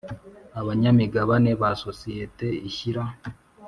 [0.59, 3.01] Abanyamigabane ba sosiyete ishyira